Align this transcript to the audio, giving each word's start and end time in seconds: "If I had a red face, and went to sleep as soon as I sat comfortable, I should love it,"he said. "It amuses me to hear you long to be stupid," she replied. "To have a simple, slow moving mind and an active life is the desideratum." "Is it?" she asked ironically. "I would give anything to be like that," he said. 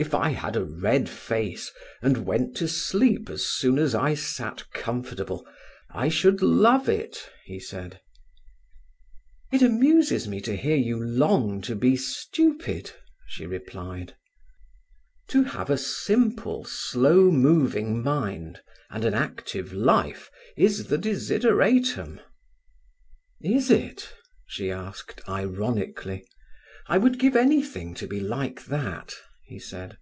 "If 0.00 0.14
I 0.14 0.30
had 0.30 0.56
a 0.56 0.64
red 0.64 1.10
face, 1.10 1.70
and 2.00 2.24
went 2.24 2.56
to 2.56 2.66
sleep 2.68 3.28
as 3.28 3.44
soon 3.44 3.78
as 3.78 3.94
I 3.94 4.14
sat 4.14 4.64
comfortable, 4.72 5.46
I 5.90 6.08
should 6.08 6.40
love 6.40 6.88
it,"he 6.88 7.60
said. 7.60 8.00
"It 9.52 9.60
amuses 9.60 10.26
me 10.26 10.40
to 10.40 10.56
hear 10.56 10.74
you 10.76 10.98
long 11.04 11.60
to 11.60 11.76
be 11.76 11.96
stupid," 11.96 12.92
she 13.26 13.44
replied. 13.44 14.16
"To 15.28 15.42
have 15.42 15.68
a 15.68 15.76
simple, 15.76 16.64
slow 16.64 17.30
moving 17.30 18.02
mind 18.02 18.62
and 18.88 19.04
an 19.04 19.12
active 19.12 19.74
life 19.74 20.30
is 20.56 20.86
the 20.86 20.96
desideratum." 20.96 22.20
"Is 23.42 23.70
it?" 23.70 24.14
she 24.46 24.70
asked 24.70 25.20
ironically. 25.28 26.26
"I 26.86 26.96
would 26.96 27.18
give 27.18 27.36
anything 27.36 27.92
to 27.96 28.06
be 28.06 28.20
like 28.20 28.64
that," 28.64 29.12
he 29.42 29.58
said. 29.58 29.98